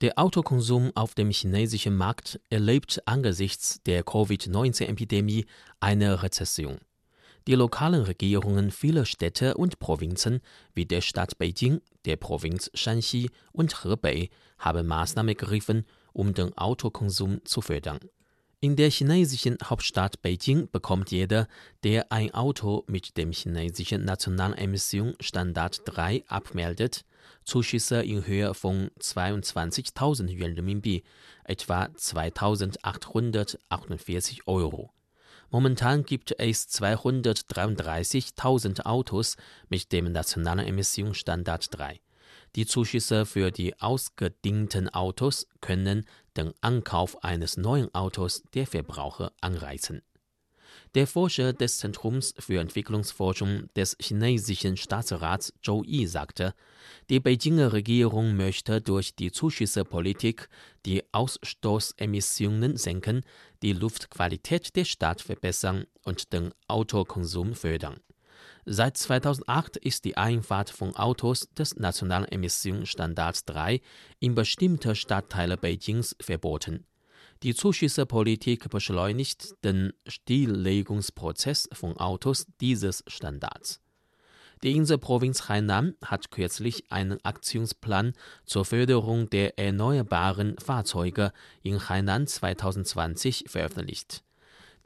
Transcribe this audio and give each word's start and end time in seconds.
Der 0.00 0.18
Autokonsum 0.18 0.90
auf 0.96 1.14
dem 1.14 1.30
chinesischen 1.30 1.96
Markt 1.96 2.40
erlebt 2.50 3.00
angesichts 3.06 3.80
der 3.86 4.02
Covid-19-Epidemie 4.02 5.46
eine 5.78 6.22
Rezession. 6.22 6.78
Die 7.46 7.54
lokalen 7.54 8.02
Regierungen 8.02 8.72
vieler 8.72 9.04
Städte 9.04 9.56
und 9.56 9.78
Provinzen 9.78 10.40
wie 10.74 10.84
der 10.84 11.00
Stadt 11.00 11.38
Beijing, 11.38 11.80
der 12.06 12.16
Provinz 12.16 12.70
Shanxi 12.74 13.30
und 13.52 13.84
Hebei 13.84 14.30
haben 14.58 14.86
Maßnahmen 14.86 15.28
ergriffen, 15.28 15.84
um 16.12 16.34
den 16.34 16.56
Autokonsum 16.58 17.44
zu 17.44 17.60
fördern. 17.60 18.00
In 18.64 18.76
der 18.76 18.90
chinesischen 18.90 19.58
Hauptstadt 19.62 20.22
Beijing 20.22 20.70
bekommt 20.72 21.10
jeder, 21.10 21.48
der 21.82 22.10
ein 22.10 22.32
Auto 22.32 22.84
mit 22.86 23.18
dem 23.18 23.30
chinesischen 23.30 24.06
nationalen 24.06 24.56
Emissionsstandard 24.56 25.82
3 25.84 26.24
abmeldet, 26.28 27.04
Zuschüsse 27.44 28.02
in 28.02 28.26
Höhe 28.26 28.54
von 28.54 28.88
22.000 28.98 30.30
Yuan 30.30 30.54
Renminbi, 30.54 31.04
etwa 31.44 31.90
2.848 31.94 34.46
Euro. 34.46 34.94
Momentan 35.50 36.04
gibt 36.04 36.34
es 36.38 36.66
233.000 36.70 38.86
Autos 38.86 39.36
mit 39.68 39.92
dem 39.92 40.10
nationalen 40.10 40.66
Emissionsstandard 40.66 41.68
3. 41.78 42.00
Die 42.56 42.66
Zuschüsse 42.66 43.26
für 43.26 43.50
die 43.50 43.80
ausgedienten 43.80 44.88
Autos 44.88 45.48
können 45.60 46.06
den 46.36 46.52
Ankauf 46.60 47.24
eines 47.24 47.56
neuen 47.56 47.92
Autos 47.94 48.44
der 48.54 48.66
Verbraucher 48.66 49.32
anreizen. 49.40 50.02
Der 50.94 51.08
Forscher 51.08 51.52
des 51.52 51.78
Zentrums 51.78 52.34
für 52.38 52.60
Entwicklungsforschung 52.60 53.68
des 53.74 53.96
chinesischen 54.00 54.76
Staatsrats 54.76 55.52
Zhou 55.62 55.82
Yi 55.82 56.06
sagte, 56.06 56.54
die 57.10 57.18
Beijinger 57.18 57.72
Regierung 57.72 58.36
möchte 58.36 58.80
durch 58.80 59.16
die 59.16 59.32
Zuschüssepolitik 59.32 60.48
die 60.86 61.02
Ausstoßemissionen 61.10 62.76
senken, 62.76 63.22
die 63.62 63.72
Luftqualität 63.72 64.76
der 64.76 64.84
Stadt 64.84 65.20
verbessern 65.20 65.86
und 66.04 66.32
den 66.32 66.52
Autokonsum 66.68 67.54
fördern. 67.54 67.98
Seit 68.66 68.96
2008 68.96 69.76
ist 69.76 70.06
die 70.06 70.16
Einfahrt 70.16 70.70
von 70.70 70.96
Autos 70.96 71.50
des 71.50 71.76
nationalen 71.76 72.26
Emissionsstandards 72.26 73.44
3 73.44 73.82
in 74.20 74.34
bestimmte 74.34 74.94
Stadtteile 74.94 75.58
Beijings 75.58 76.16
verboten. 76.18 76.86
Die 77.42 77.54
Zuschüssepolitik 77.54 78.70
beschleunigt 78.70 79.54
den 79.64 79.92
Stilllegungsprozess 80.06 81.68
von 81.74 81.98
Autos 81.98 82.46
dieses 82.62 83.04
Standards. 83.06 83.82
Die 84.62 84.72
Inselprovinz 84.72 85.50
Hainan 85.50 85.94
hat 86.02 86.30
kürzlich 86.30 86.90
einen 86.90 87.22
Aktionsplan 87.22 88.14
zur 88.46 88.64
Förderung 88.64 89.28
der 89.28 89.58
erneuerbaren 89.58 90.56
Fahrzeuge 90.58 91.32
in 91.62 91.86
Hainan 91.86 92.26
2020 92.26 93.44
veröffentlicht. 93.46 94.24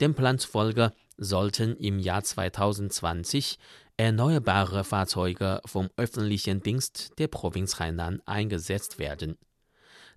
Dem 0.00 0.14
Plan 0.14 0.40
zufolge 0.40 0.92
sollten 1.18 1.76
im 1.76 1.98
Jahr 1.98 2.24
2020 2.24 3.58
erneuerbare 3.96 4.84
Fahrzeuge 4.84 5.60
vom 5.66 5.90
öffentlichen 5.96 6.62
Dienst 6.62 7.18
der 7.18 7.28
Provinz 7.28 7.78
Hainan 7.78 8.22
eingesetzt 8.24 8.98
werden. 8.98 9.36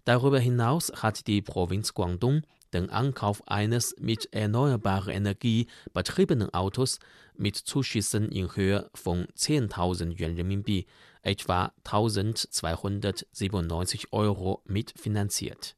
Darüber 0.05 0.39
hinaus 0.39 0.91
hat 1.03 1.27
die 1.27 1.41
Provinz 1.41 1.93
Guangdong 1.93 2.43
den 2.73 2.89
Ankauf 2.89 3.47
eines 3.47 3.95
mit 3.99 4.33
erneuerbarer 4.33 5.09
Energie 5.09 5.67
betriebenen 5.93 6.51
Autos 6.53 6.99
mit 7.35 7.57
Zuschüssen 7.57 8.31
in 8.31 8.55
Höhe 8.55 8.89
von 8.93 9.25
10.000 9.35 10.17
Yuan 10.19 10.35
Renminbi, 10.35 10.85
etwa 11.21 11.73
1.297 11.83 14.05
Euro, 14.11 14.63
mitfinanziert. 14.65 15.75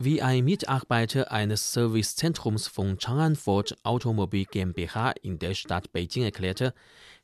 Wie 0.00 0.22
ein 0.22 0.44
Mitarbeiter 0.44 1.32
eines 1.32 1.72
Servicezentrums 1.72 2.68
von 2.68 2.98
Chang'an 2.98 3.34
Ford 3.34 3.74
Automobil 3.82 4.44
GmbH 4.44 5.10
in 5.22 5.40
der 5.40 5.54
Stadt 5.54 5.90
Beijing 5.90 6.22
erklärte, 6.22 6.72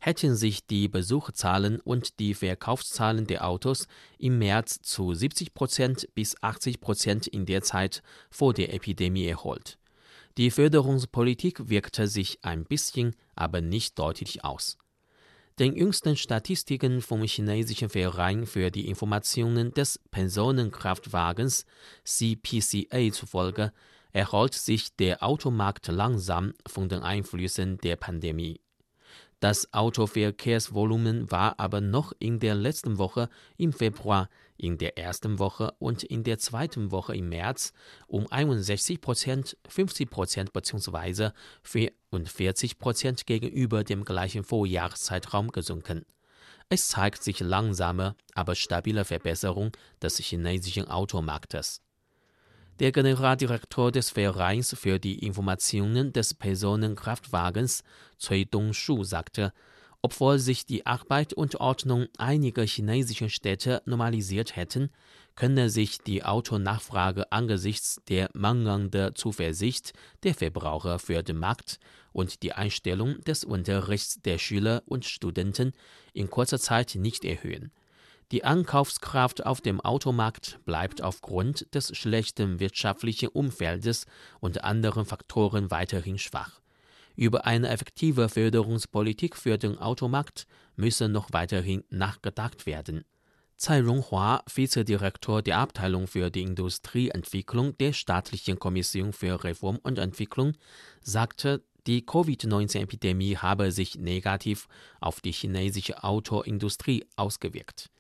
hätten 0.01 0.35
sich 0.35 0.67
die 0.67 0.89
Besucherzahlen 0.89 1.79
und 1.79 2.19
die 2.19 2.35
Verkaufszahlen 2.35 3.29
der 3.29 3.47
Autos 3.47 3.87
im 4.19 4.41
März 4.41 4.83
zu 4.83 5.15
70 5.15 5.55
Prozent 5.55 6.09
bis 6.17 6.35
80 6.43 6.81
Prozent 6.81 7.29
in 7.29 7.47
der 7.47 7.63
Zeit 7.63 8.03
vor 8.29 8.53
der 8.53 8.75
Epidemie 8.75 9.29
erholt. 9.29 9.79
Die 10.37 10.51
Förderungspolitik 10.51 11.69
wirkte 11.69 12.09
sich 12.09 12.41
ein 12.43 12.65
bisschen, 12.65 13.15
aber 13.37 13.61
nicht 13.61 14.01
deutlich 14.01 14.43
aus. 14.43 14.79
Den 15.61 15.77
jüngsten 15.77 16.17
Statistiken 16.17 17.01
vom 17.01 17.23
chinesischen 17.23 17.89
Verein 17.89 18.45
für 18.45 18.73
die 18.73 18.89
Informationen 18.89 19.73
des 19.73 20.01
Personenkraftwagens 20.11 21.65
CPCA 22.03 23.13
zufolge 23.13 23.73
erholt 24.13 24.55
sich 24.55 24.97
der 24.97 25.23
Automarkt 25.23 25.87
langsam 25.87 26.55
von 26.67 26.89
den 26.89 27.03
Einflüssen 27.03 27.79
der 27.79 27.95
Pandemie. 27.95 28.64
Das 29.41 29.73
Autoverkehrsvolumen 29.75 31.31
war 31.31 31.59
aber 31.59 31.81
noch 31.81 32.13
in 32.19 32.39
der 32.39 32.55
letzten 32.55 32.99
Woche 32.99 33.29
im 33.57 33.73
Februar, 33.73 34.29
in 34.57 34.79
der 34.79 34.97
ersten 34.97 35.39
Woche 35.39 35.75
und 35.79 36.03
in 36.03 36.25
der 36.25 36.39
zweiten 36.39 36.91
Woche 36.91 37.15
im 37.17 37.29
März 37.29 37.73
um 38.07 38.27
61 38.31 39.01
Prozent, 39.01 39.57
50 39.69 40.11
Prozent 40.11 40.53
bzw. 40.53 41.31
44 41.63 42.79
Prozent 42.79 43.27
gegenüber 43.27 43.85
dem 43.85 44.05
gleichen 44.05 44.45
Vorjahreszeitraum 44.45 45.51
gesunken. 45.51 46.07
Es 46.71 46.89
zeigt 46.89 47.23
sich 47.23 47.41
langsame, 47.41 48.17
aber 48.35 48.55
stabile 48.55 49.05
Verbesserung 49.05 49.73
des 50.01 50.19
chinesischen 50.19 50.89
Automarktes. 50.89 51.84
Der 52.81 52.91
Generaldirektor 52.91 53.93
des 53.93 54.11
Vereins 54.11 54.75
für 54.77 54.99
die 54.99 55.21
Informationen 55.25 56.13
des 56.13 56.35
Personenkraftwagens, 56.35 57.85
Cui 58.19 58.47
Dongshu, 58.47 59.05
sagte, 59.05 59.53
obwohl 60.03 60.41
sich 60.41 60.67
die 60.67 60.85
Arbeit 60.85 61.33
und 61.35 61.61
Ordnung 61.61 62.09
einiger 62.19 62.67
chinesischer 62.67 63.29
Städte 63.29 63.81
normalisiert 63.87 64.57
hätten, 64.57 64.91
könne 65.37 65.71
sich 65.71 65.99
die 65.99 66.25
Autonachfrage 66.25 67.31
angesichts 67.31 68.01
der 68.09 68.29
mangelnden 68.35 69.15
Zuversicht 69.15 69.93
der 70.25 70.35
Verbraucher 70.35 70.99
für 70.99 71.23
den 71.23 71.39
Markt 71.39 71.79
und 72.13 72.43
die 72.43 72.55
Einstellung 72.55 73.21
des 73.21 73.45
Unterrichts 73.45 74.21
der 74.23 74.39
Schüler 74.39 74.83
und 74.87 75.05
Studenten 75.05 75.75
in 76.13 76.29
kurzer 76.29 76.59
Zeit 76.59 76.97
nicht 76.97 77.25
erhöhen. 77.25 77.71
Die 78.33 78.43
Ankaufskraft 78.43 79.45
auf 79.45 79.61
dem 79.61 79.81
Automarkt 79.81 80.59
bleibt 80.65 81.03
aufgrund 81.03 81.73
des 81.75 81.95
schlechten 81.97 82.59
wirtschaftlichen 82.59 83.29
Umfeldes 83.29 84.07
und 84.41 84.65
anderen 84.65 85.05
Faktoren 85.05 85.71
weiterhin 85.71 86.19
schwach. 86.19 86.61
Über 87.17 87.47
eine 87.47 87.69
effektive 87.69 88.29
Förderungspolitik 88.29 89.37
für 89.37 89.59
den 89.59 89.79
Automarkt 89.79 90.47
müsse 90.75 91.09
noch 91.09 91.33
weiterhin 91.33 91.85
nachgedacht 91.91 92.67
werden. 92.67 93.05
Tsai 93.57 93.83
Ronghua, 93.83 94.43
Vizedirektor 94.53 95.41
der 95.41 95.59
Abteilung 95.59 96.09
für 96.09 96.31
die 96.31 96.43
Industrieentwicklung 96.43 97.79
der 97.79 97.93
Staatlichen 97.93 98.59
Kommission 98.59 99.13
für 99.13 99.45
Reform 99.45 99.79
und 99.83 99.99
Entwicklung, 99.99 100.55
sagte, 101.03 101.63
die 101.87 102.05
Covid-19-Epidemie 102.05 103.37
habe 103.37 103.71
sich 103.71 103.97
negativ 103.97 104.67
auf 105.01 105.21
die 105.21 105.33
chinesische 105.33 106.03
Autoindustrie 106.03 107.05
ausgewirkt 107.17 107.91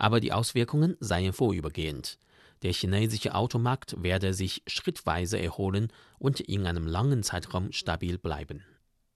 aber 0.00 0.18
die 0.20 0.32
Auswirkungen 0.32 0.96
seien 0.98 1.32
vorübergehend. 1.32 2.18
Der 2.62 2.72
chinesische 2.72 3.34
Automarkt 3.34 4.02
werde 4.02 4.34
sich 4.34 4.62
schrittweise 4.66 5.38
erholen 5.40 5.92
und 6.18 6.40
in 6.40 6.66
einem 6.66 6.86
langen 6.86 7.22
Zeitraum 7.22 7.70
stabil 7.72 8.18
bleiben 8.18 8.64